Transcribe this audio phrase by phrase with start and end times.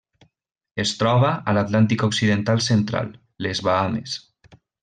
[0.83, 3.15] Es troba a l'Atlàntic occidental central:
[3.47, 4.21] les Bahames.